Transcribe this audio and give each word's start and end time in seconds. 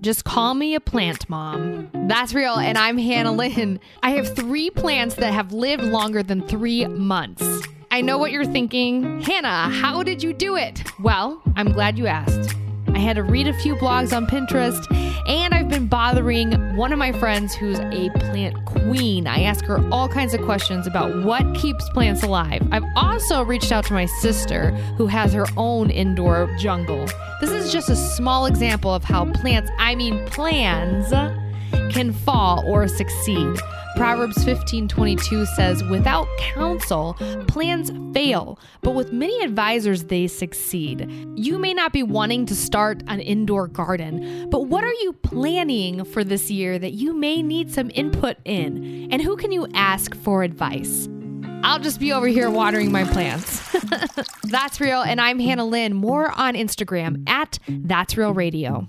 Just 0.00 0.24
call 0.24 0.54
me 0.54 0.76
a 0.76 0.80
plant 0.80 1.28
mom. 1.28 1.88
That's 1.92 2.32
real, 2.32 2.54
and 2.54 2.78
I'm 2.78 2.98
Hannah 2.98 3.32
Lynn. 3.32 3.80
I 4.00 4.10
have 4.10 4.36
three 4.36 4.70
plants 4.70 5.16
that 5.16 5.32
have 5.32 5.52
lived 5.52 5.82
longer 5.82 6.22
than 6.22 6.46
three 6.46 6.86
months. 6.86 7.66
I 7.90 8.00
know 8.00 8.16
what 8.16 8.30
you're 8.30 8.44
thinking. 8.44 9.20
Hannah, 9.22 9.68
how 9.68 10.04
did 10.04 10.22
you 10.22 10.32
do 10.32 10.54
it? 10.54 10.84
Well, 11.00 11.42
I'm 11.56 11.72
glad 11.72 11.98
you 11.98 12.06
asked. 12.06 12.54
I 12.94 12.98
had 12.98 13.16
to 13.16 13.24
read 13.24 13.48
a 13.48 13.54
few 13.54 13.74
blogs 13.74 14.16
on 14.16 14.28
Pinterest, 14.28 14.86
and 15.28 15.52
I've 15.52 15.57
been 15.78 15.86
bothering 15.86 16.76
one 16.76 16.92
of 16.92 16.98
my 16.98 17.12
friends 17.12 17.54
who's 17.54 17.78
a 17.78 18.10
plant 18.10 18.64
queen. 18.64 19.28
I 19.28 19.42
ask 19.42 19.64
her 19.66 19.78
all 19.92 20.08
kinds 20.08 20.34
of 20.34 20.40
questions 20.42 20.88
about 20.88 21.24
what 21.24 21.54
keeps 21.54 21.88
plants 21.90 22.24
alive. 22.24 22.66
I've 22.72 22.82
also 22.96 23.44
reached 23.44 23.70
out 23.70 23.84
to 23.86 23.92
my 23.92 24.06
sister, 24.06 24.72
who 24.96 25.06
has 25.06 25.32
her 25.34 25.46
own 25.56 25.90
indoor 25.90 26.52
jungle. 26.58 27.06
This 27.40 27.50
is 27.50 27.70
just 27.72 27.90
a 27.90 27.94
small 27.94 28.46
example 28.46 28.92
of 28.92 29.04
how 29.04 29.26
plants, 29.34 29.70
I 29.78 29.94
mean 29.94 30.26
plans, 30.26 31.12
can 31.90 32.12
fall 32.12 32.62
or 32.66 32.88
succeed. 32.88 33.58
Proverbs 33.96 34.44
15:22 34.44 35.44
says, 35.56 35.82
"Without 35.82 36.28
counsel, 36.38 37.16
plans 37.48 37.90
fail, 38.14 38.58
but 38.80 38.94
with 38.94 39.12
many 39.12 39.42
advisors 39.42 40.04
they 40.04 40.28
succeed." 40.28 41.10
You 41.34 41.58
may 41.58 41.74
not 41.74 41.92
be 41.92 42.04
wanting 42.04 42.46
to 42.46 42.54
start 42.54 43.02
an 43.08 43.18
indoor 43.18 43.66
garden, 43.66 44.46
but 44.50 44.68
what 44.68 44.84
are 44.84 44.94
you 45.02 45.14
planning 45.14 46.04
for 46.04 46.22
this 46.22 46.48
year 46.48 46.78
that 46.78 46.92
you 46.92 47.12
may 47.12 47.42
need 47.42 47.72
some 47.72 47.90
input 47.92 48.36
in? 48.44 49.08
And 49.10 49.20
who 49.20 49.36
can 49.36 49.50
you 49.50 49.66
ask 49.74 50.14
for 50.14 50.44
advice? 50.44 51.08
I'll 51.64 51.80
just 51.80 51.98
be 51.98 52.12
over 52.12 52.28
here 52.28 52.50
watering 52.50 52.92
my 52.92 53.02
plants. 53.02 53.68
That's 54.44 54.80
real, 54.80 55.02
and 55.02 55.20
I'm 55.20 55.40
Hannah 55.40 55.66
Lynn. 55.66 55.92
More 55.92 56.30
on 56.30 56.54
Instagram 56.54 57.28
at 57.28 57.58
That's 57.66 58.16
Real 58.16 58.32
Radio. 58.32 58.86